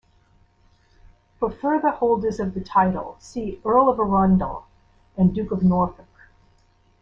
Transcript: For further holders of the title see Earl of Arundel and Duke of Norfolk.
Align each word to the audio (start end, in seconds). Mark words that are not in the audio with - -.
For 1.39 1.51
further 1.51 1.91
holders 1.91 2.39
of 2.39 2.55
the 2.55 2.61
title 2.61 3.17
see 3.19 3.61
Earl 3.63 3.87
of 3.87 3.99
Arundel 3.99 4.65
and 5.15 5.31
Duke 5.31 5.51
of 5.51 5.61
Norfolk. 5.61 6.07